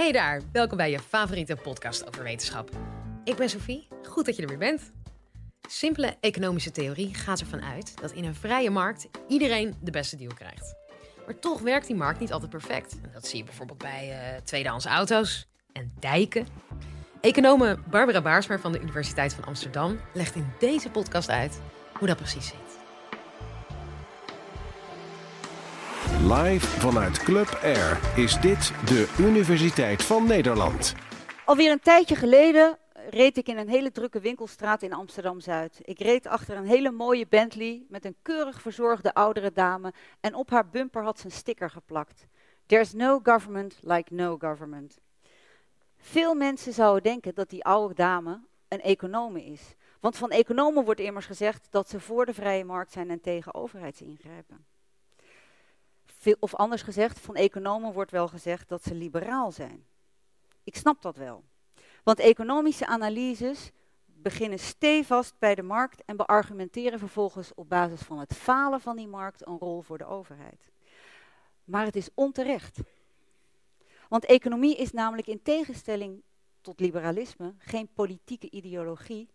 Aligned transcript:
Hey 0.00 0.12
daar, 0.12 0.40
welkom 0.52 0.76
bij 0.76 0.90
je 0.90 1.00
favoriete 1.00 1.56
podcast 1.56 2.06
over 2.06 2.22
wetenschap. 2.22 2.70
Ik 3.24 3.36
ben 3.36 3.48
Sophie, 3.48 3.88
goed 4.08 4.26
dat 4.26 4.36
je 4.36 4.42
er 4.42 4.48
weer 4.48 4.58
bent. 4.58 4.92
Simpele 5.68 6.16
economische 6.20 6.70
theorie 6.70 7.14
gaat 7.14 7.40
ervan 7.40 7.62
uit 7.62 8.00
dat 8.00 8.12
in 8.12 8.24
een 8.24 8.34
vrije 8.34 8.70
markt 8.70 9.08
iedereen 9.28 9.74
de 9.80 9.90
beste 9.90 10.16
deal 10.16 10.34
krijgt. 10.34 10.74
Maar 11.26 11.38
toch 11.38 11.60
werkt 11.60 11.86
die 11.86 11.96
markt 11.96 12.20
niet 12.20 12.32
altijd 12.32 12.50
perfect. 12.50 12.92
En 13.02 13.10
dat 13.12 13.26
zie 13.26 13.38
je 13.38 13.44
bijvoorbeeld 13.44 13.78
bij 13.78 14.08
uh, 14.08 14.40
tweedehands 14.40 14.86
auto's 14.86 15.48
en 15.72 15.92
dijken. 15.98 16.46
Econome 17.20 17.78
Barbara 17.90 18.22
Baarsma 18.22 18.58
van 18.58 18.72
de 18.72 18.80
Universiteit 18.80 19.34
van 19.34 19.44
Amsterdam 19.44 20.00
legt 20.12 20.34
in 20.34 20.52
deze 20.58 20.90
podcast 20.90 21.28
uit 21.28 21.60
hoe 21.92 22.06
dat 22.06 22.16
precies 22.16 22.46
zit. 22.46 22.78
Live 26.32 26.66
vanuit 26.66 27.18
Club 27.18 27.58
Air 27.62 28.00
is 28.16 28.40
dit 28.40 28.72
de 28.86 29.14
Universiteit 29.18 30.04
van 30.04 30.26
Nederland. 30.26 30.94
Alweer 31.44 31.70
een 31.70 31.80
tijdje 31.80 32.14
geleden 32.14 32.78
reed 33.08 33.36
ik 33.36 33.48
in 33.48 33.58
een 33.58 33.68
hele 33.68 33.92
drukke 33.92 34.20
winkelstraat 34.20 34.82
in 34.82 34.92
Amsterdam-Zuid. 34.92 35.80
Ik 35.82 35.98
reed 35.98 36.26
achter 36.26 36.56
een 36.56 36.66
hele 36.66 36.90
mooie 36.90 37.26
Bentley 37.28 37.84
met 37.88 38.04
een 38.04 38.16
keurig 38.22 38.60
verzorgde 38.60 39.14
oudere 39.14 39.52
dame 39.52 39.92
en 40.20 40.34
op 40.34 40.50
haar 40.50 40.68
bumper 40.68 41.02
had 41.02 41.18
ze 41.18 41.24
een 41.24 41.32
sticker 41.32 41.70
geplakt. 41.70 42.26
There's 42.66 42.92
no 42.92 43.20
government 43.22 43.78
like 43.80 44.14
no 44.14 44.36
government. 44.38 44.98
Veel 45.98 46.34
mensen 46.34 46.72
zouden 46.72 47.02
denken 47.02 47.34
dat 47.34 47.50
die 47.50 47.64
oude 47.64 47.94
dame 47.94 48.40
een 48.68 48.80
econome 48.80 49.44
is. 49.44 49.74
Want 50.00 50.16
van 50.16 50.30
economen 50.30 50.84
wordt 50.84 51.00
immers 51.00 51.26
gezegd 51.26 51.66
dat 51.70 51.88
ze 51.88 52.00
voor 52.00 52.26
de 52.26 52.34
vrije 52.34 52.64
markt 52.64 52.92
zijn 52.92 53.10
en 53.10 53.20
tegen 53.20 53.54
overheidsingrijpen. 53.54 54.64
Of 56.38 56.54
anders 56.54 56.82
gezegd, 56.82 57.18
van 57.20 57.34
economen 57.34 57.92
wordt 57.92 58.10
wel 58.10 58.28
gezegd 58.28 58.68
dat 58.68 58.82
ze 58.82 58.94
liberaal 58.94 59.52
zijn. 59.52 59.84
Ik 60.64 60.76
snap 60.76 61.02
dat 61.02 61.16
wel. 61.16 61.44
Want 62.02 62.18
economische 62.18 62.86
analyses 62.86 63.70
beginnen 64.06 64.58
stevast 64.58 65.34
bij 65.38 65.54
de 65.54 65.62
markt 65.62 66.04
en 66.04 66.16
beargumenteren 66.16 66.98
vervolgens 66.98 67.54
op 67.54 67.68
basis 67.68 68.00
van 68.00 68.18
het 68.18 68.34
falen 68.34 68.80
van 68.80 68.96
die 68.96 69.08
markt 69.08 69.46
een 69.46 69.58
rol 69.58 69.80
voor 69.80 69.98
de 69.98 70.06
overheid. 70.06 70.70
Maar 71.64 71.84
het 71.84 71.96
is 71.96 72.08
onterecht. 72.14 72.78
Want 74.08 74.24
economie 74.24 74.76
is 74.76 74.92
namelijk 74.92 75.26
in 75.26 75.42
tegenstelling 75.42 76.22
tot 76.60 76.80
liberalisme 76.80 77.54
geen 77.58 77.88
politieke 77.94 78.50
ideologie, 78.50 79.28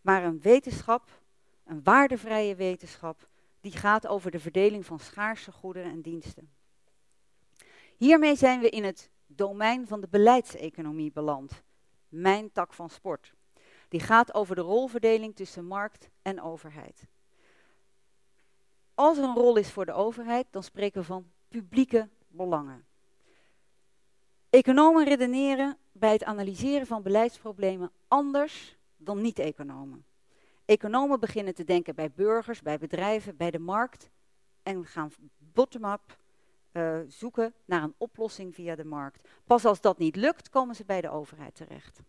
maar 0.00 0.24
een 0.24 0.40
wetenschap, 0.40 1.08
een 1.64 1.82
waardevrije 1.82 2.54
wetenschap 2.54 3.28
die 3.66 3.78
gaat 3.78 4.06
over 4.06 4.30
de 4.30 4.40
verdeling 4.40 4.86
van 4.86 4.98
schaarse 4.98 5.52
goederen 5.52 5.90
en 5.90 6.00
diensten. 6.00 6.50
Hiermee 7.96 8.36
zijn 8.36 8.60
we 8.60 8.70
in 8.70 8.84
het 8.84 9.10
domein 9.26 9.86
van 9.86 10.00
de 10.00 10.08
beleidseconomie 10.08 11.12
beland, 11.12 11.62
mijn 12.08 12.52
tak 12.52 12.72
van 12.72 12.90
sport. 12.90 13.34
Die 13.88 14.00
gaat 14.00 14.34
over 14.34 14.54
de 14.54 14.60
rolverdeling 14.60 15.36
tussen 15.36 15.64
markt 15.64 16.10
en 16.22 16.42
overheid. 16.42 17.06
Als 18.94 19.18
er 19.18 19.24
een 19.24 19.34
rol 19.34 19.56
is 19.56 19.72
voor 19.72 19.86
de 19.86 19.92
overheid, 19.92 20.46
dan 20.50 20.62
spreken 20.62 21.00
we 21.00 21.06
van 21.06 21.30
publieke 21.48 22.08
belangen. 22.28 22.86
Economen 24.50 25.04
redeneren 25.04 25.78
bij 25.92 26.12
het 26.12 26.24
analyseren 26.24 26.86
van 26.86 27.02
beleidsproblemen 27.02 27.90
anders 28.08 28.76
dan 28.96 29.20
niet-economen. 29.20 30.04
Economen 30.66 31.20
beginnen 31.20 31.54
te 31.54 31.64
denken 31.64 31.94
bij 31.94 32.10
burgers, 32.10 32.62
bij 32.62 32.78
bedrijven, 32.78 33.36
bij 33.36 33.50
de 33.50 33.58
markt 33.58 34.10
en 34.62 34.84
gaan 34.84 35.10
bottom-up 35.38 36.18
uh, 36.72 36.98
zoeken 37.06 37.54
naar 37.64 37.82
een 37.82 37.94
oplossing 37.96 38.54
via 38.54 38.74
de 38.74 38.84
markt. 38.84 39.28
Pas 39.44 39.64
als 39.64 39.80
dat 39.80 39.98
niet 39.98 40.16
lukt, 40.16 40.48
komen 40.48 40.74
ze 40.74 40.84
bij 40.84 41.00
de 41.00 41.10
overheid 41.10 41.54
terecht. 41.54 42.00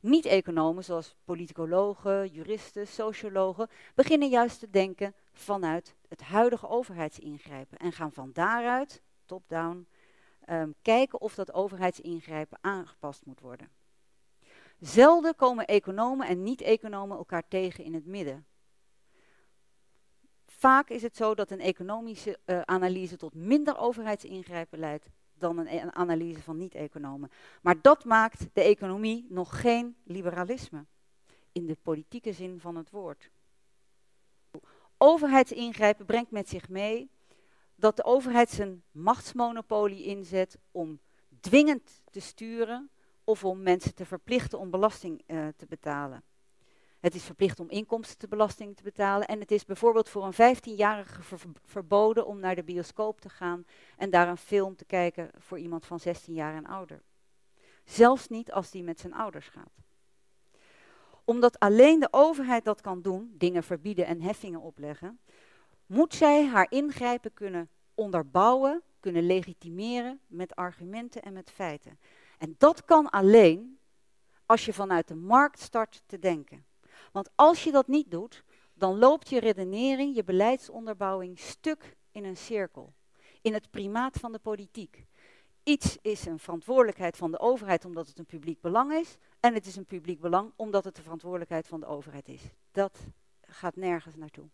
Niet-economen, 0.00 0.84
zoals 0.84 1.16
politicologen, 1.24 2.26
juristen, 2.28 2.86
sociologen, 2.86 3.68
beginnen 3.94 4.28
juist 4.28 4.58
te 4.58 4.70
denken 4.70 5.14
vanuit 5.32 5.94
het 6.08 6.22
huidige 6.22 6.68
overheidsingrijpen 6.68 7.78
en 7.78 7.92
gaan 7.92 8.12
van 8.12 8.30
daaruit, 8.32 9.02
top-down, 9.24 9.86
um, 10.48 10.74
kijken 10.82 11.20
of 11.20 11.34
dat 11.34 11.52
overheidsingrijpen 11.52 12.58
aangepast 12.60 13.24
moet 13.24 13.40
worden. 13.40 13.68
Zelden 14.84 15.36
komen 15.36 15.66
economen 15.66 16.26
en 16.26 16.42
niet-economen 16.42 17.16
elkaar 17.16 17.48
tegen 17.48 17.84
in 17.84 17.94
het 17.94 18.06
midden. 18.06 18.46
Vaak 20.46 20.88
is 20.88 21.02
het 21.02 21.16
zo 21.16 21.34
dat 21.34 21.50
een 21.50 21.60
economische 21.60 22.38
uh, 22.46 22.60
analyse 22.60 23.16
tot 23.16 23.34
minder 23.34 23.78
overheidsingrijpen 23.78 24.78
leidt 24.78 25.10
dan 25.34 25.58
een, 25.58 25.72
een 25.72 25.94
analyse 25.94 26.42
van 26.42 26.56
niet-economen. 26.56 27.30
Maar 27.62 27.80
dat 27.80 28.04
maakt 28.04 28.46
de 28.52 28.62
economie 28.62 29.26
nog 29.28 29.60
geen 29.60 29.96
liberalisme, 30.02 30.84
in 31.52 31.66
de 31.66 31.76
politieke 31.82 32.32
zin 32.32 32.60
van 32.60 32.76
het 32.76 32.90
woord. 32.90 33.30
Overheidsingrijpen 34.96 36.06
brengt 36.06 36.30
met 36.30 36.48
zich 36.48 36.68
mee 36.68 37.10
dat 37.74 37.96
de 37.96 38.04
overheid 38.04 38.50
zijn 38.50 38.82
machtsmonopolie 38.90 40.04
inzet 40.04 40.58
om 40.70 41.00
dwingend 41.40 42.00
te 42.10 42.20
sturen 42.20 42.90
of 43.24 43.44
om 43.44 43.62
mensen 43.62 43.94
te 43.94 44.06
verplichten 44.06 44.58
om 44.58 44.70
belasting 44.70 45.22
uh, 45.26 45.46
te 45.56 45.66
betalen. 45.66 46.22
Het 47.04 47.14
is 47.14 47.24
verplicht 47.24 47.60
om 47.60 47.70
inkomstenbelasting 47.70 48.76
te 48.76 48.82
betalen. 48.82 49.26
En 49.26 49.40
het 49.40 49.50
is 49.50 49.64
bijvoorbeeld 49.64 50.08
voor 50.08 50.24
een 50.24 50.56
15-jarige 50.56 51.36
verboden 51.64 52.26
om 52.26 52.40
naar 52.40 52.54
de 52.54 52.64
bioscoop 52.64 53.20
te 53.20 53.28
gaan 53.28 53.66
en 53.96 54.10
daar 54.10 54.28
een 54.28 54.36
film 54.36 54.76
te 54.76 54.84
kijken 54.84 55.30
voor 55.38 55.58
iemand 55.58 55.86
van 55.86 56.00
16 56.00 56.34
jaar 56.34 56.54
en 56.54 56.66
ouder. 56.66 57.02
Zelfs 57.84 58.28
niet 58.28 58.52
als 58.52 58.70
die 58.70 58.82
met 58.82 59.00
zijn 59.00 59.14
ouders 59.14 59.48
gaat. 59.48 59.82
Omdat 61.24 61.58
alleen 61.58 62.00
de 62.00 62.08
overheid 62.10 62.64
dat 62.64 62.80
kan 62.80 63.02
doen, 63.02 63.34
dingen 63.38 63.62
verbieden 63.62 64.06
en 64.06 64.20
heffingen 64.20 64.60
opleggen, 64.60 65.18
moet 65.86 66.14
zij 66.14 66.46
haar 66.46 66.66
ingrijpen 66.70 67.32
kunnen 67.32 67.68
onderbouwen, 67.94 68.82
kunnen 69.00 69.26
legitimeren 69.26 70.20
met 70.26 70.54
argumenten 70.54 71.22
en 71.22 71.32
met 71.32 71.50
feiten. 71.50 71.98
En 72.44 72.54
dat 72.58 72.84
kan 72.84 73.10
alleen 73.10 73.78
als 74.46 74.64
je 74.64 74.72
vanuit 74.72 75.08
de 75.08 75.14
markt 75.14 75.60
start 75.60 76.02
te 76.06 76.18
denken. 76.18 76.66
Want 77.12 77.30
als 77.34 77.64
je 77.64 77.72
dat 77.72 77.86
niet 77.86 78.10
doet, 78.10 78.44
dan 78.74 78.98
loopt 78.98 79.28
je 79.28 79.40
redenering, 79.40 80.14
je 80.14 80.24
beleidsonderbouwing 80.24 81.38
stuk 81.38 81.96
in 82.10 82.24
een 82.24 82.36
cirkel. 82.36 82.94
In 83.40 83.52
het 83.52 83.70
primaat 83.70 84.18
van 84.18 84.32
de 84.32 84.38
politiek. 84.38 85.06
Iets 85.62 85.98
is 86.02 86.26
een 86.26 86.38
verantwoordelijkheid 86.38 87.16
van 87.16 87.30
de 87.30 87.38
overheid 87.40 87.84
omdat 87.84 88.06
het 88.06 88.18
een 88.18 88.26
publiek 88.26 88.60
belang 88.60 88.92
is. 88.92 89.16
En 89.40 89.54
het 89.54 89.66
is 89.66 89.76
een 89.76 89.86
publiek 89.86 90.20
belang 90.20 90.52
omdat 90.56 90.84
het 90.84 90.96
de 90.96 91.02
verantwoordelijkheid 91.02 91.66
van 91.66 91.80
de 91.80 91.86
overheid 91.86 92.28
is. 92.28 92.42
Dat 92.70 92.98
gaat 93.40 93.76
nergens 93.76 94.16
naartoe. 94.16 94.48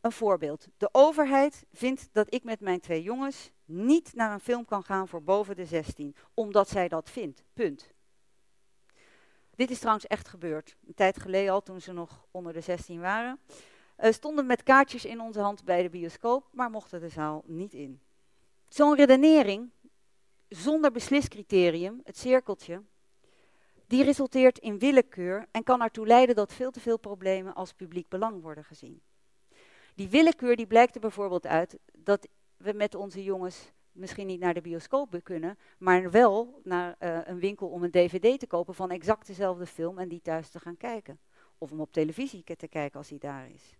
Een 0.00 0.12
voorbeeld. 0.12 0.66
De 0.76 0.88
overheid 0.92 1.66
vindt 1.72 2.08
dat 2.12 2.34
ik 2.34 2.44
met 2.44 2.60
mijn 2.60 2.80
twee 2.80 3.02
jongens 3.02 3.50
niet 3.64 4.14
naar 4.14 4.32
een 4.32 4.40
film 4.40 4.64
kan 4.64 4.82
gaan 4.82 5.08
voor 5.08 5.22
boven 5.22 5.56
de 5.56 5.64
16, 5.64 6.14
omdat 6.34 6.68
zij 6.68 6.88
dat 6.88 7.10
vindt. 7.10 7.44
Punt. 7.52 7.92
Dit 9.54 9.70
is 9.70 9.78
trouwens 9.78 10.06
echt 10.06 10.28
gebeurd. 10.28 10.76
Een 10.86 10.94
tijd 10.94 11.20
geleden 11.20 11.52
al, 11.52 11.62
toen 11.62 11.80
ze 11.80 11.92
nog 11.92 12.26
onder 12.30 12.52
de 12.52 12.60
16 12.60 13.00
waren. 13.00 13.40
Uh, 14.00 14.12
stonden 14.12 14.46
met 14.46 14.62
kaartjes 14.62 15.04
in 15.04 15.20
onze 15.20 15.40
hand 15.40 15.64
bij 15.64 15.82
de 15.82 15.90
bioscoop, 15.90 16.48
maar 16.52 16.70
mochten 16.70 17.00
de 17.00 17.08
zaal 17.08 17.42
niet 17.46 17.74
in. 17.74 18.00
Zo'n 18.68 18.96
redenering, 18.96 19.70
zonder 20.48 20.92
besliscriterium, 20.92 22.00
het 22.04 22.18
cirkeltje, 22.18 22.82
die 23.86 24.04
resulteert 24.04 24.58
in 24.58 24.78
willekeur 24.78 25.46
en 25.50 25.62
kan 25.62 25.82
ertoe 25.82 26.06
leiden 26.06 26.34
dat 26.34 26.52
veel 26.52 26.70
te 26.70 26.80
veel 26.80 26.98
problemen 26.98 27.54
als 27.54 27.72
publiek 27.72 28.08
belang 28.08 28.42
worden 28.42 28.64
gezien. 28.64 29.02
Die 29.98 30.08
willekeur 30.08 30.56
die 30.56 30.66
blijkt 30.66 30.94
er 30.94 31.00
bijvoorbeeld 31.00 31.46
uit 31.46 31.78
dat 31.92 32.28
we 32.56 32.72
met 32.72 32.94
onze 32.94 33.22
jongens 33.22 33.72
misschien 33.92 34.26
niet 34.26 34.40
naar 34.40 34.54
de 34.54 34.60
bioscoop 34.60 35.20
kunnen, 35.22 35.58
maar 35.78 36.10
wel 36.10 36.60
naar 36.64 36.96
uh, 37.00 37.18
een 37.24 37.38
winkel 37.38 37.68
om 37.68 37.82
een 37.82 37.90
dvd 37.90 38.40
te 38.40 38.46
kopen 38.46 38.74
van 38.74 38.90
exact 38.90 39.26
dezelfde 39.26 39.66
film 39.66 39.98
en 39.98 40.08
die 40.08 40.20
thuis 40.22 40.50
te 40.50 40.58
gaan 40.58 40.76
kijken. 40.76 41.20
Of 41.58 41.72
om 41.72 41.80
op 41.80 41.92
televisie 41.92 42.44
te 42.44 42.68
kijken 42.68 42.98
als 42.98 43.08
die 43.08 43.18
daar 43.18 43.50
is. 43.50 43.76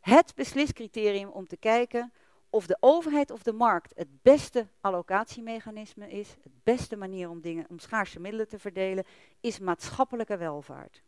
Het 0.00 0.34
besliscriterium 0.34 1.28
om 1.28 1.46
te 1.46 1.56
kijken 1.56 2.12
of 2.48 2.66
de 2.66 2.76
overheid 2.80 3.30
of 3.30 3.42
de 3.42 3.52
markt 3.52 3.92
het 3.96 4.22
beste 4.22 4.66
allocatiemechanisme 4.80 6.10
is, 6.10 6.36
het 6.42 6.62
beste 6.62 6.96
manier 6.96 7.28
om, 7.28 7.40
dingen, 7.40 7.66
om 7.68 7.78
schaarse 7.78 8.20
middelen 8.20 8.48
te 8.48 8.58
verdelen, 8.58 9.04
is 9.40 9.58
maatschappelijke 9.58 10.36
welvaart. 10.36 11.02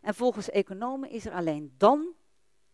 En 0.00 0.14
volgens 0.14 0.50
economen 0.50 1.10
is 1.10 1.26
er 1.26 1.32
alleen 1.32 1.74
dan 1.76 2.14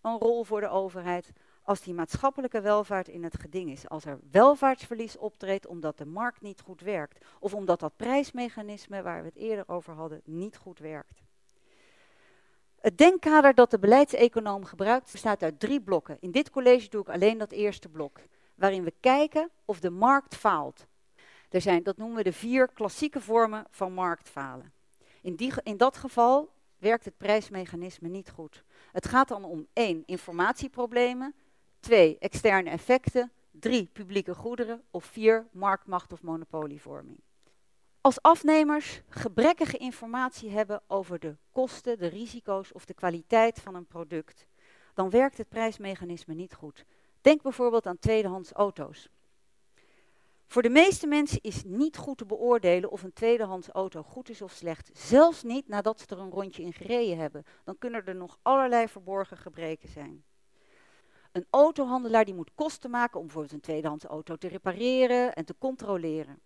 een 0.03 0.19
rol 0.19 0.45
voor 0.45 0.61
de 0.61 0.69
overheid 0.69 1.33
als 1.63 1.81
die 1.81 1.95
maatschappelijke 1.95 2.61
welvaart 2.61 3.09
in 3.09 3.25
het 3.25 3.41
geding 3.41 3.71
is. 3.71 3.89
Als 3.89 4.05
er 4.05 4.19
welvaartsverlies 4.31 5.17
optreedt 5.17 5.67
omdat 5.67 5.99
de 5.99 6.07
markt 6.07 6.41
niet 6.41 6.61
goed 6.61 6.81
werkt. 6.81 7.25
Of 7.39 7.55
omdat 7.55 7.81
dat 7.81 7.97
prijsmechanisme 7.97 9.03
waar 9.03 9.21
we 9.21 9.29
het 9.29 9.37
eerder 9.37 9.69
over 9.69 9.95
hadden 9.95 10.21
niet 10.25 10.57
goed 10.57 10.79
werkt. 10.79 11.23
Het 12.81 12.99
denkkader 12.99 13.55
dat 13.55 13.71
de 13.71 13.79
beleidseconoom 13.79 14.65
gebruikt 14.65 15.13
bestaat 15.13 15.43
uit 15.43 15.61
drie 15.61 15.81
blokken. 15.81 16.17
In 16.21 16.31
dit 16.31 16.51
college 16.51 16.89
doe 16.89 17.01
ik 17.01 17.09
alleen 17.09 17.39
dat 17.39 17.53
eerste 17.53 17.89
blok. 17.89 18.19
waarin 18.55 18.85
we 18.85 18.95
kijken 19.01 19.51
of 19.65 19.81
de 19.81 19.91
markt 19.91 20.37
faalt. 20.37 20.87
Er 21.51 21.61
zijn, 21.61 21.83
dat 21.83 21.97
noemen 21.97 22.17
we 22.17 22.23
de 22.23 22.33
vier 22.33 22.69
klassieke 22.69 23.21
vormen 23.21 23.67
van 23.71 23.93
marktfalen. 23.93 24.73
In, 25.23 25.35
die, 25.35 25.53
in 25.63 25.77
dat 25.77 25.97
geval 25.97 26.51
werkt 26.83 27.05
het 27.05 27.17
prijsmechanisme 27.17 28.09
niet 28.09 28.31
goed. 28.31 28.65
Het 28.93 29.09
gaat 29.09 29.29
dan 29.29 29.45
om 29.45 29.67
één, 29.73 30.03
informatieproblemen, 30.07 31.35
twee, 31.81 32.19
externe 32.19 32.71
effecten, 32.71 33.33
drie, 33.51 33.91
publieke 33.93 34.35
goederen 34.35 34.83
of 34.91 35.05
vier, 35.05 35.47
marktmacht 35.53 36.13
of 36.13 36.23
monopolievorming. 36.23 37.21
Als 38.01 38.23
afnemers 38.23 39.03
gebrekkige 39.09 39.77
informatie 39.77 40.51
hebben 40.51 40.83
over 40.87 41.19
de 41.19 41.37
kosten, 41.51 41.99
de 41.99 42.07
risico's 42.07 42.75
of 42.75 42.85
de 42.85 42.95
kwaliteit 42.95 43.61
van 43.61 43.75
een 43.75 43.87
product, 43.87 44.47
dan 44.95 45.11
werkt 45.11 45.39
het 45.39 45.49
prijsmechanisme 45.49 46.35
niet 46.35 46.55
goed. 46.55 46.85
Denk 47.21 47.43
bijvoorbeeld 47.43 47.87
aan 47.87 47.99
tweedehands 47.99 48.53
auto's. 48.53 49.09
Voor 50.53 50.63
de 50.63 50.71
meeste 50.71 51.07
mensen 51.07 51.41
is 51.41 51.65
niet 51.65 51.97
goed 51.97 52.19
te 52.19 52.27
beoordelen 52.27 52.91
of 52.91 53.03
een 53.03 53.13
tweedehands 53.13 53.69
auto 53.69 54.03
goed 54.03 54.29
is 54.29 54.43
of 54.43 54.53
slecht. 54.53 54.91
Zelfs 54.93 55.43
niet 55.43 55.69
nadat 55.69 56.01
ze 56.01 56.07
er 56.09 56.19
een 56.19 56.31
rondje 56.31 56.63
in 56.63 56.73
gereden 56.73 57.19
hebben. 57.19 57.45
Dan 57.65 57.79
kunnen 57.79 58.07
er 58.07 58.15
nog 58.15 58.39
allerlei 58.43 58.89
verborgen 58.89 59.37
gebreken 59.37 59.89
zijn. 59.89 60.25
Een 61.33 61.47
autohandelaar 61.51 62.25
die 62.25 62.35
moet 62.35 62.51
kosten 62.55 62.91
maken 62.91 63.19
om 63.19 63.25
bijvoorbeeld 63.25 63.55
een 63.55 63.61
tweedehands 63.61 64.05
auto 64.05 64.37
te 64.37 64.49
repareren 64.49 65.35
en 65.35 65.45
te 65.45 65.55
controleren. 65.59 66.41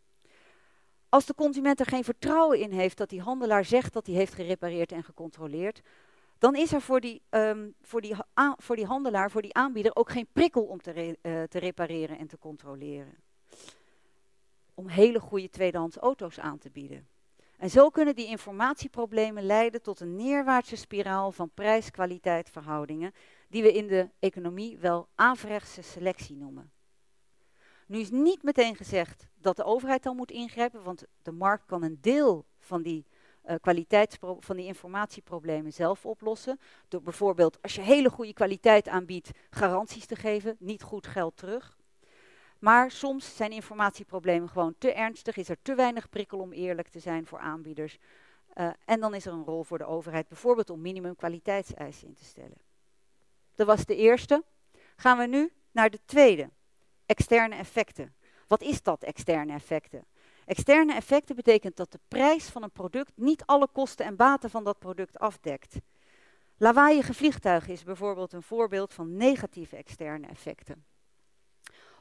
Als 1.08 1.26
de 1.26 1.34
consument 1.34 1.80
er 1.80 1.86
geen 1.86 2.04
vertrouwen 2.04 2.58
in 2.58 2.70
heeft 2.70 2.98
dat 2.98 3.08
die 3.08 3.20
handelaar 3.20 3.64
zegt 3.64 3.92
dat 3.92 4.06
hij 4.06 4.14
heeft 4.14 4.34
gerepareerd 4.34 4.92
en 4.92 5.04
gecontroleerd, 5.04 5.80
dan 6.38 6.56
is 6.56 6.72
er 6.72 6.80
voor 6.80 7.00
die, 7.00 7.22
um, 7.30 7.74
voor 7.82 8.00
die, 8.00 8.16
voor 8.56 8.76
die 8.76 8.86
handelaar, 8.86 9.30
voor 9.30 9.42
die 9.42 9.54
aanbieder 9.54 9.96
ook 9.96 10.10
geen 10.10 10.28
prikkel 10.32 10.62
om 10.62 10.80
te, 10.80 11.18
uh, 11.22 11.42
te 11.42 11.58
repareren 11.58 12.18
en 12.18 12.26
te 12.26 12.38
controleren. 12.38 13.25
Om 14.78 14.88
hele 14.88 15.20
goede 15.20 15.50
tweedehands 15.50 15.96
auto's 15.96 16.38
aan 16.38 16.58
te 16.58 16.70
bieden. 16.70 17.08
En 17.58 17.70
zo 17.70 17.88
kunnen 17.90 18.14
die 18.14 18.26
informatieproblemen 18.26 19.42
leiden 19.42 19.82
tot 19.82 20.00
een 20.00 20.16
neerwaartse 20.16 20.76
spiraal 20.76 21.32
van 21.32 21.50
prijs-kwaliteit 21.54 22.50
verhoudingen, 22.50 23.12
die 23.48 23.62
we 23.62 23.72
in 23.72 23.86
de 23.86 24.10
economie 24.18 24.78
wel 24.78 25.08
averechtse 25.14 25.82
selectie 25.82 26.36
noemen. 26.36 26.70
Nu 27.86 27.98
is 27.98 28.10
niet 28.10 28.42
meteen 28.42 28.76
gezegd 28.76 29.28
dat 29.34 29.56
de 29.56 29.64
overheid 29.64 30.02
dan 30.02 30.16
moet 30.16 30.30
ingrijpen, 30.30 30.82
want 30.82 31.04
de 31.22 31.32
markt 31.32 31.66
kan 31.66 31.82
een 31.82 31.98
deel 32.00 32.44
van 32.58 32.82
die 32.82 33.06
uh, 33.46 33.54
van 34.40 34.56
die 34.56 34.66
informatieproblemen 34.66 35.72
zelf 35.72 36.06
oplossen. 36.06 36.58
Door 36.88 37.02
bijvoorbeeld, 37.02 37.62
als 37.62 37.74
je 37.74 37.80
hele 37.80 38.10
goede 38.10 38.32
kwaliteit 38.32 38.88
aanbiedt, 38.88 39.30
garanties 39.50 40.06
te 40.06 40.16
geven, 40.16 40.56
niet 40.58 40.82
goed 40.82 41.06
geld 41.06 41.36
terug. 41.36 41.75
Maar 42.58 42.90
soms 42.90 43.36
zijn 43.36 43.50
informatieproblemen 43.50 44.48
gewoon 44.48 44.74
te 44.78 44.92
ernstig, 44.92 45.36
is 45.36 45.48
er 45.48 45.62
te 45.62 45.74
weinig 45.74 46.08
prikkel 46.08 46.38
om 46.38 46.52
eerlijk 46.52 46.88
te 46.88 47.00
zijn 47.00 47.26
voor 47.26 47.38
aanbieders. 47.38 47.98
Uh, 48.54 48.70
en 48.84 49.00
dan 49.00 49.14
is 49.14 49.26
er 49.26 49.32
een 49.32 49.44
rol 49.44 49.64
voor 49.64 49.78
de 49.78 49.84
overheid, 49.84 50.28
bijvoorbeeld 50.28 50.70
om 50.70 50.80
minimum 50.80 51.16
kwaliteitseisen 51.16 52.08
in 52.08 52.14
te 52.14 52.24
stellen. 52.24 52.58
Dat 53.54 53.66
was 53.66 53.84
de 53.84 53.96
eerste. 53.96 54.44
Gaan 54.96 55.18
we 55.18 55.26
nu 55.26 55.52
naar 55.70 55.90
de 55.90 56.00
tweede. 56.04 56.50
Externe 57.06 57.54
effecten. 57.54 58.14
Wat 58.46 58.62
is 58.62 58.82
dat, 58.82 59.02
externe 59.02 59.52
effecten? 59.52 60.04
Externe 60.44 60.94
effecten 60.94 61.36
betekent 61.36 61.76
dat 61.76 61.92
de 61.92 62.00
prijs 62.08 62.48
van 62.48 62.62
een 62.62 62.70
product 62.70 63.12
niet 63.14 63.46
alle 63.46 63.68
kosten 63.72 64.06
en 64.06 64.16
baten 64.16 64.50
van 64.50 64.64
dat 64.64 64.78
product 64.78 65.18
afdekt. 65.18 65.76
Lawaaiige 66.56 67.14
vliegtuigen 67.14 67.72
is 67.72 67.82
bijvoorbeeld 67.82 68.32
een 68.32 68.42
voorbeeld 68.42 68.94
van 68.94 69.16
negatieve 69.16 69.76
externe 69.76 70.26
effecten. 70.26 70.84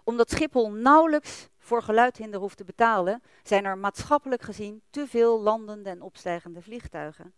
Omdat 0.05 0.31
Schiphol 0.31 0.71
nauwelijks 0.71 1.49
voor 1.57 1.81
geluidhinder 1.81 2.39
hoeft 2.39 2.57
te 2.57 2.63
betalen, 2.63 3.21
zijn 3.43 3.65
er 3.65 3.77
maatschappelijk 3.77 4.41
gezien 4.41 4.81
te 4.89 5.07
veel 5.07 5.41
landende 5.41 5.89
en 5.89 6.01
opstijgende 6.01 6.61
vliegtuigen. 6.61 7.33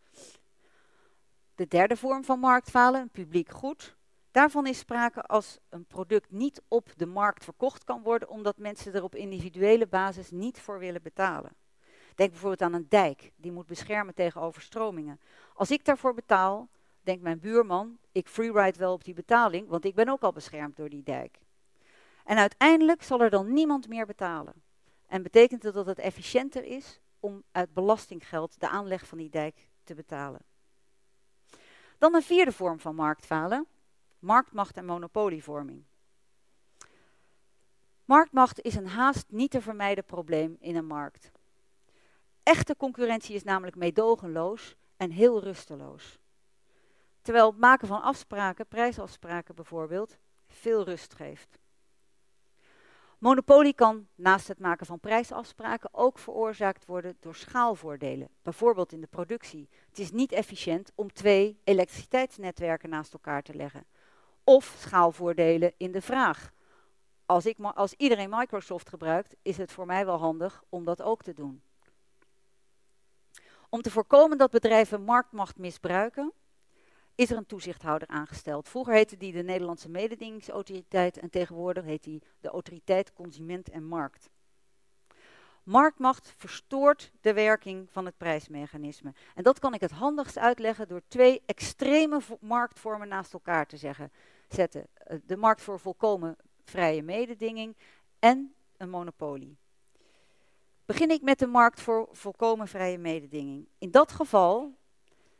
De 1.55 1.67
derde 1.67 1.97
vorm 1.97 2.23
van 2.23 2.39
marktfalen, 2.39 3.01
een 3.01 3.09
publiek 3.09 3.49
goed, 3.49 3.97
Daarvan 4.37 4.67
is 4.67 4.79
sprake 4.79 5.21
als 5.21 5.59
een 5.69 5.85
product 5.85 6.31
niet 6.31 6.61
op 6.67 6.89
de 6.95 7.05
markt 7.05 7.43
verkocht 7.43 7.83
kan 7.83 8.01
worden, 8.03 8.29
omdat 8.29 8.57
mensen 8.57 8.93
er 8.93 9.03
op 9.03 9.15
individuele 9.15 9.87
basis 9.87 10.31
niet 10.31 10.59
voor 10.59 10.79
willen 10.79 11.01
betalen. 11.01 11.51
Denk 12.15 12.31
bijvoorbeeld 12.31 12.61
aan 12.61 12.73
een 12.73 12.85
dijk, 12.89 13.31
die 13.35 13.51
moet 13.51 13.65
beschermen 13.65 14.13
tegen 14.13 14.41
overstromingen. 14.41 15.19
Als 15.53 15.71
ik 15.71 15.85
daarvoor 15.85 16.13
betaal, 16.13 16.69
denkt 17.01 17.23
mijn 17.23 17.39
buurman, 17.39 17.97
ik 18.11 18.27
freeride 18.27 18.79
wel 18.79 18.93
op 18.93 19.03
die 19.03 19.13
betaling, 19.13 19.67
want 19.67 19.85
ik 19.85 19.95
ben 19.95 20.09
ook 20.09 20.21
al 20.21 20.31
beschermd 20.31 20.75
door 20.75 20.89
die 20.89 21.03
dijk. 21.03 21.39
En 22.27 22.38
uiteindelijk 22.38 23.03
zal 23.03 23.21
er 23.21 23.29
dan 23.29 23.53
niemand 23.53 23.88
meer 23.88 24.06
betalen. 24.06 24.53
En 25.06 25.24
betekent 25.24 25.62
dat 25.62 25.74
dat 25.74 25.85
het 25.85 26.00
efficiënter 26.00 26.63
is 26.63 27.00
om 27.19 27.44
uit 27.51 27.74
belastinggeld 27.74 28.59
de 28.59 28.69
aanleg 28.69 29.07
van 29.07 29.18
die 29.18 29.29
dijk 29.29 29.68
te 29.83 29.95
betalen. 29.95 30.41
Dan 31.97 32.15
een 32.15 32.21
vierde 32.21 32.51
vorm 32.51 32.79
van 32.79 32.95
marktfalen, 32.95 33.68
marktmacht 34.19 34.77
en 34.77 34.85
monopolievorming. 34.85 35.83
Marktmacht 38.06 38.62
is 38.62 38.75
een 38.75 38.88
haast 38.88 39.25
niet 39.27 39.51
te 39.51 39.62
vermijden 39.62 40.06
probleem 40.06 40.57
in 40.59 40.75
een 40.75 40.88
markt. 40.88 41.31
Echte 42.44 42.75
concurrentie 42.75 43.35
is 43.35 43.44
namelijk 43.44 43.75
meedogenloos 43.75 44.75
en 44.97 45.12
heel 45.12 45.44
rusteloos. 45.44 46.19
Terwijl 47.21 47.50
het 47.50 47.59
maken 47.59 47.88
van 47.88 48.01
afspraken, 48.01 48.68
prijsafspraken 48.68 49.56
bijvoorbeeld, 49.56 50.18
veel 50.47 50.83
rust 50.83 51.13
geeft. 51.13 51.59
Monopolie 53.17 53.73
kan 53.73 54.07
naast 54.15 54.47
het 54.47 54.59
maken 54.59 54.85
van 54.85 54.99
prijsafspraken 54.99 55.89
ook 55.91 56.19
veroorzaakt 56.19 56.85
worden 56.85 57.17
door 57.19 57.35
schaalvoordelen, 57.35 58.29
bijvoorbeeld 58.41 58.91
in 58.91 59.01
de 59.01 59.07
productie. 59.07 59.69
Het 59.89 59.99
is 59.99 60.11
niet 60.11 60.31
efficiënt 60.31 60.91
om 60.95 61.13
twee 61.13 61.59
elektriciteitsnetwerken 61.63 62.89
naast 62.89 63.13
elkaar 63.13 63.41
te 63.41 63.55
leggen 63.55 63.85
of 64.43 64.75
schaalvoordelen 64.79 65.73
in 65.77 65.91
de 65.91 66.01
vraag. 66.01 66.51
Als, 67.25 67.45
ik, 67.45 67.57
als 67.59 67.93
iedereen 67.93 68.29
Microsoft 68.29 68.89
gebruikt, 68.89 69.35
is 69.41 69.57
het 69.57 69.71
voor 69.71 69.85
mij 69.85 70.05
wel 70.05 70.17
handig 70.17 70.63
om 70.69 70.85
dat 70.85 71.01
ook 71.01 71.23
te 71.23 71.33
doen. 71.33 71.61
Om 73.69 73.81
te 73.81 73.91
voorkomen 73.91 74.37
dat 74.37 74.51
bedrijven 74.51 75.01
marktmacht 75.01 75.57
misbruiken, 75.57 76.33
is 77.17 77.31
er 77.31 77.37
een 77.37 77.45
toezichthouder 77.45 78.07
aangesteld. 78.07 78.69
Vroeger 78.69 78.93
heette 78.93 79.17
die 79.17 79.31
de 79.31 79.43
Nederlandse 79.43 79.89
Mededingingsautoriteit 79.89 81.17
en 81.17 81.29
tegenwoordig 81.29 81.83
heet 81.83 82.03
die 82.03 82.21
de 82.39 82.49
Autoriteit 82.49 83.13
Consument 83.13 83.69
en 83.69 83.83
Markt. 83.83 84.29
Marktmacht 85.63 86.33
verstoort 86.38 87.12
de 87.21 87.33
werking 87.33 87.91
van 87.91 88.05
het 88.05 88.17
prijsmechanisme. 88.17 89.13
En 89.36 89.43
dat 89.43 89.59
kan 89.59 89.74
ik 89.74 89.81
het 89.81 89.91
handigst 89.91 90.38
uitleggen 90.38 90.88
door 90.88 91.01
twee 91.07 91.41
extreme 91.45 92.19
marktvormen 92.39 93.07
naast 93.07 93.33
elkaar 93.33 93.65
te 93.65 93.77
zeggen 93.77 94.12
zetten. 94.47 94.88
Eh, 94.93 95.17
de 95.25 95.38
markt 95.38 95.62
voor 95.62 95.79
volkomen 95.79 96.36
vrije 96.63 97.03
mededinging 97.03 97.77
en 98.19 98.53
een 98.77 98.89
monopolie. 98.89 99.57
Begin 100.86 101.09
ik 101.09 101.21
met 101.21 101.39
de 101.39 101.47
markt 101.47 101.81
voor 101.81 102.07
volkomen 102.12 102.67
vrije 102.67 102.97
mededinging. 102.97 103.67
In 103.77 103.91
dat 103.91 104.12
geval 104.12 104.76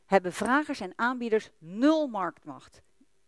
hebben 0.08 0.34
vragers 0.34 0.80
en 0.80 0.94
aanbieders 0.96 1.50
nul 1.60 2.08
marktmacht. 2.08 2.82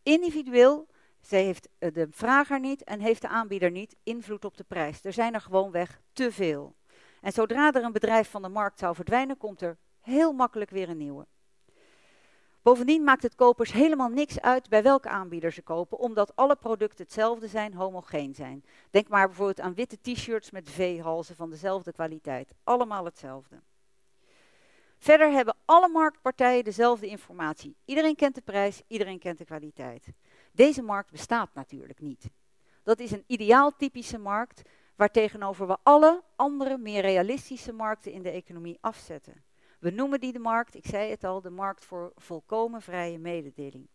Individueel 0.03 0.87
zij 1.21 1.43
heeft 1.43 1.69
eh, 1.77 1.93
de 1.93 2.07
vrager 2.11 2.59
niet 2.59 2.83
en 2.83 2.99
heeft 2.99 3.21
de 3.21 3.27
aanbieder 3.27 3.71
niet 3.71 3.95
invloed 4.03 4.45
op 4.45 4.57
de 4.57 4.63
prijs. 4.63 5.03
Er 5.03 5.13
zijn 5.13 5.33
er 5.33 5.41
gewoonweg 5.41 6.01
te 6.13 6.31
veel. 6.31 6.75
En 7.21 7.31
zodra 7.31 7.71
er 7.71 7.83
een 7.83 7.91
bedrijf 7.91 8.29
van 8.29 8.41
de 8.41 8.49
markt 8.49 8.79
zou 8.79 8.95
verdwijnen, 8.95 9.37
komt 9.37 9.61
er 9.61 9.77
heel 9.99 10.33
makkelijk 10.33 10.69
weer 10.69 10.89
een 10.89 10.97
nieuwe. 10.97 11.27
Bovendien 12.61 13.03
maakt 13.03 13.23
het 13.23 13.35
kopers 13.35 13.71
helemaal 13.71 14.09
niks 14.09 14.41
uit 14.41 14.69
bij 14.69 14.83
welke 14.83 15.09
aanbieder 15.09 15.51
ze 15.51 15.61
kopen, 15.61 15.97
omdat 15.97 16.35
alle 16.35 16.55
producten 16.55 17.03
hetzelfde 17.03 17.47
zijn, 17.47 17.73
homogeen 17.73 18.35
zijn. 18.35 18.65
Denk 18.89 19.07
maar 19.07 19.27
bijvoorbeeld 19.27 19.59
aan 19.59 19.73
witte 19.73 19.97
t-shirts 20.01 20.51
met 20.51 20.69
V-halzen 20.69 21.35
van 21.35 21.49
dezelfde 21.49 21.91
kwaliteit. 21.91 22.53
Allemaal 22.63 23.05
hetzelfde. 23.05 23.61
Verder 24.99 25.31
hebben 25.31 25.55
alle 25.65 25.89
marktpartijen 25.89 26.63
dezelfde 26.63 27.07
informatie. 27.07 27.75
Iedereen 27.85 28.15
kent 28.15 28.35
de 28.35 28.41
prijs, 28.41 28.81
iedereen 28.87 29.19
kent 29.19 29.37
de 29.37 29.45
kwaliteit. 29.45 30.07
Deze 30.51 30.81
markt 30.81 31.11
bestaat 31.11 31.53
natuurlijk 31.53 31.99
niet. 31.99 32.29
Dat 32.83 32.99
is 32.99 33.11
een 33.11 33.23
ideaal 33.27 33.75
typische 33.75 34.17
markt 34.17 34.61
waartegenover 34.95 35.67
we 35.67 35.77
alle 35.83 36.23
andere, 36.35 36.77
meer 36.77 37.01
realistische 37.01 37.73
markten 37.73 38.11
in 38.11 38.21
de 38.21 38.29
economie 38.29 38.77
afzetten. 38.81 39.43
We 39.79 39.89
noemen 39.89 40.19
die 40.19 40.31
de 40.31 40.39
markt, 40.39 40.75
ik 40.75 40.85
zei 40.85 41.09
het 41.09 41.23
al, 41.23 41.41
de 41.41 41.49
markt 41.49 41.85
voor 41.85 42.11
volkomen 42.15 42.81
vrije 42.81 43.19
mededeling. 43.19 43.87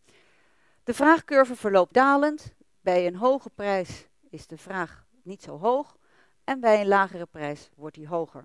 De 0.84 0.94
vraagcurve 0.94 1.56
verloopt 1.56 1.94
dalend. 1.94 2.54
Bij 2.80 3.06
een 3.06 3.16
hoge 3.16 3.50
prijs 3.50 4.06
is 4.30 4.46
de 4.46 4.58
vraag 4.58 5.06
niet 5.22 5.42
zo 5.42 5.58
hoog 5.58 5.96
en 6.44 6.60
bij 6.60 6.80
een 6.80 6.88
lagere 6.88 7.26
prijs 7.26 7.70
wordt 7.74 7.94
die 7.94 8.08
hoger. 8.08 8.44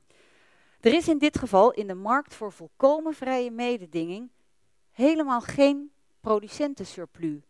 Er 0.79 0.93
is 0.93 1.07
in 1.07 1.17
dit 1.17 1.37
geval 1.37 1.71
in 1.71 1.87
de 1.87 1.93
markt 1.93 2.35
voor 2.35 2.51
volkomen 2.51 3.13
vrije 3.13 3.51
mededinging 3.51 4.31
helemaal 4.91 5.41
geen 5.41 5.91
producentensurplus. 6.19 7.41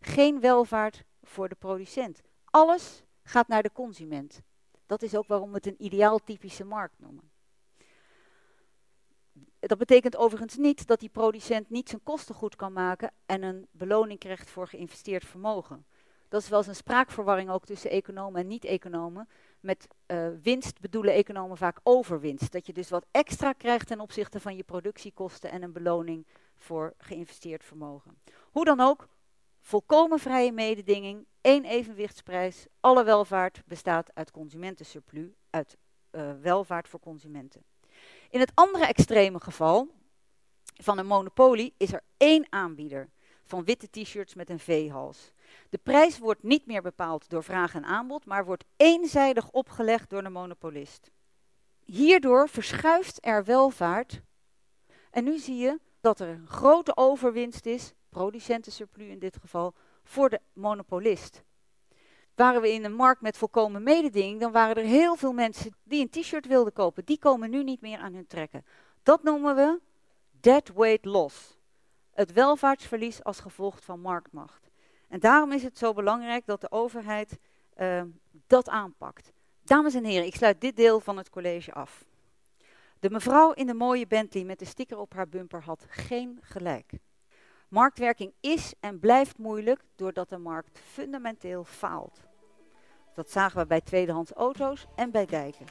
Geen 0.00 0.40
welvaart 0.40 1.04
voor 1.22 1.48
de 1.48 1.54
producent. 1.54 2.20
Alles 2.44 3.02
gaat 3.22 3.48
naar 3.48 3.62
de 3.62 3.72
consument. 3.72 4.42
Dat 4.86 5.02
is 5.02 5.16
ook 5.16 5.26
waarom 5.26 5.48
we 5.48 5.56
het 5.56 5.66
een 5.66 5.84
ideaaltypische 5.84 6.64
markt 6.64 6.98
noemen. 6.98 7.30
Dat 9.60 9.78
betekent 9.78 10.16
overigens 10.16 10.56
niet 10.56 10.86
dat 10.86 11.00
die 11.00 11.08
producent 11.08 11.70
niet 11.70 11.88
zijn 11.88 12.02
kosten 12.02 12.34
goed 12.34 12.56
kan 12.56 12.72
maken 12.72 13.12
en 13.26 13.42
een 13.42 13.66
beloning 13.70 14.18
krijgt 14.18 14.50
voor 14.50 14.68
geïnvesteerd 14.68 15.24
vermogen. 15.24 15.86
Dat 16.28 16.42
is 16.42 16.48
wel 16.48 16.58
eens 16.58 16.68
een 16.68 16.74
spraakverwarring 16.74 17.50
ook 17.50 17.64
tussen 17.64 17.90
economen 17.90 18.40
en 18.40 18.46
niet-economen. 18.46 19.28
Met 19.64 19.88
uh, 20.06 20.28
winst 20.42 20.80
bedoelen 20.80 21.14
economen 21.14 21.56
vaak 21.56 21.80
overwinst. 21.82 22.52
Dat 22.52 22.66
je 22.66 22.72
dus 22.72 22.90
wat 22.90 23.06
extra 23.10 23.52
krijgt 23.52 23.86
ten 23.86 24.00
opzichte 24.00 24.40
van 24.40 24.56
je 24.56 24.62
productiekosten 24.62 25.50
en 25.50 25.62
een 25.62 25.72
beloning 25.72 26.26
voor 26.56 26.94
geïnvesteerd 26.98 27.64
vermogen. 27.64 28.18
Hoe 28.50 28.64
dan 28.64 28.80
ook, 28.80 29.08
volkomen 29.60 30.18
vrije 30.18 30.52
mededinging, 30.52 31.26
één 31.40 31.64
evenwichtsprijs, 31.64 32.66
alle 32.80 33.04
welvaart 33.04 33.62
bestaat 33.66 34.10
uit 34.14 34.30
consumentensurplus, 34.30 35.30
uit 35.50 35.76
uh, 36.10 36.32
welvaart 36.40 36.88
voor 36.88 37.00
consumenten. 37.00 37.64
In 38.30 38.40
het 38.40 38.52
andere 38.54 38.86
extreme 38.86 39.40
geval 39.40 39.88
van 40.82 40.98
een 40.98 41.06
monopolie 41.06 41.74
is 41.76 41.92
er 41.92 42.02
één 42.16 42.46
aanbieder 42.50 43.08
van 43.44 43.64
witte 43.64 43.90
t-shirts 43.90 44.34
met 44.34 44.50
een 44.50 44.60
V-hals. 44.60 45.32
De 45.70 45.78
prijs 45.78 46.18
wordt 46.18 46.42
niet 46.42 46.66
meer 46.66 46.82
bepaald 46.82 47.28
door 47.28 47.44
vraag 47.44 47.74
en 47.74 47.84
aanbod, 47.84 48.24
maar 48.24 48.44
wordt 48.44 48.64
eenzijdig 48.76 49.50
opgelegd 49.50 50.10
door 50.10 50.22
de 50.22 50.28
monopolist. 50.28 51.10
Hierdoor 51.84 52.48
verschuift 52.48 53.26
er 53.26 53.44
welvaart. 53.44 54.22
En 55.10 55.24
nu 55.24 55.38
zie 55.38 55.56
je 55.56 55.80
dat 56.00 56.20
er 56.20 56.28
een 56.28 56.46
grote 56.46 56.96
overwinst 56.96 57.66
is, 57.66 57.92
producentensurplus 58.08 59.08
in 59.08 59.18
dit 59.18 59.36
geval, 59.40 59.74
voor 60.02 60.30
de 60.30 60.40
monopolist. 60.52 61.42
Waren 62.34 62.60
we 62.60 62.72
in 62.72 62.84
een 62.84 62.94
markt 62.94 63.20
met 63.20 63.36
volkomen 63.36 63.82
mededinging, 63.82 64.40
dan 64.40 64.52
waren 64.52 64.76
er 64.76 64.84
heel 64.88 65.16
veel 65.16 65.32
mensen 65.32 65.76
die 65.82 66.00
een 66.02 66.22
t-shirt 66.22 66.46
wilden 66.46 66.72
kopen. 66.72 67.04
Die 67.04 67.18
komen 67.18 67.50
nu 67.50 67.62
niet 67.62 67.80
meer 67.80 67.98
aan 67.98 68.14
hun 68.14 68.26
trekken. 68.26 68.64
Dat 69.02 69.22
noemen 69.22 69.54
we 69.56 69.80
dead 70.30 70.70
weight 70.74 71.04
loss. 71.04 71.58
Het 72.10 72.32
welvaartsverlies 72.32 73.24
als 73.24 73.40
gevolg 73.40 73.84
van 73.84 74.00
marktmacht. 74.00 74.63
En 75.08 75.20
daarom 75.20 75.52
is 75.52 75.62
het 75.62 75.78
zo 75.78 75.92
belangrijk 75.92 76.46
dat 76.46 76.60
de 76.60 76.70
overheid 76.70 77.38
uh, 77.80 78.02
dat 78.46 78.68
aanpakt. 78.68 79.32
Dames 79.64 79.94
en 79.94 80.04
heren, 80.04 80.26
ik 80.26 80.34
sluit 80.34 80.60
dit 80.60 80.76
deel 80.76 81.00
van 81.00 81.16
het 81.16 81.30
college 81.30 81.72
af. 81.72 82.04
De 83.00 83.10
mevrouw 83.10 83.52
in 83.52 83.66
de 83.66 83.74
mooie 83.74 84.06
Bentley 84.06 84.44
met 84.44 84.58
de 84.58 84.64
sticker 84.64 84.98
op 84.98 85.14
haar 85.14 85.28
bumper 85.28 85.62
had 85.62 85.86
geen 85.88 86.38
gelijk. 86.42 86.92
Marktwerking 87.68 88.32
is 88.40 88.74
en 88.80 89.00
blijft 89.00 89.38
moeilijk 89.38 89.80
doordat 89.96 90.28
de 90.28 90.38
markt 90.38 90.80
fundamenteel 90.92 91.64
faalt. 91.64 92.20
Dat 93.14 93.30
zagen 93.30 93.58
we 93.60 93.66
bij 93.66 93.80
tweedehands 93.80 94.32
auto's 94.32 94.86
en 94.96 95.10
bij 95.10 95.26
dijken. 95.26 95.66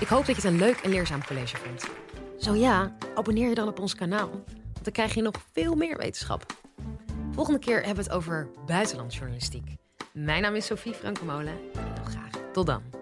Ik 0.00 0.08
hoop 0.08 0.26
dat 0.26 0.36
je 0.36 0.42
het 0.42 0.44
een 0.44 0.58
leuk 0.58 0.76
en 0.76 0.90
leerzaam 0.90 1.24
college 1.24 1.56
vond. 1.56 1.88
Zo 2.38 2.54
ja, 2.54 2.96
abonneer 3.14 3.48
je 3.48 3.54
dan 3.54 3.68
op 3.68 3.78
ons 3.78 3.94
kanaal, 3.94 4.30
dan 4.84 4.92
krijg 4.92 5.14
je 5.14 5.22
nog 5.22 5.34
veel 5.52 5.74
meer 5.74 5.96
wetenschap. 5.96 6.46
Volgende 7.34 7.58
keer 7.58 7.76
hebben 7.76 8.04
we 8.04 8.10
het 8.10 8.10
over 8.10 8.48
buitenlandjournalistiek. 8.66 9.76
Mijn 10.12 10.42
naam 10.42 10.54
is 10.54 10.66
Sophie 10.66 10.94
Frankemolen 10.94 11.54
en 11.74 12.06
graag 12.06 12.30
tot 12.52 12.66
dan. 12.66 13.01